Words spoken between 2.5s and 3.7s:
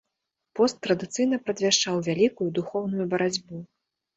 духоўную барацьбу.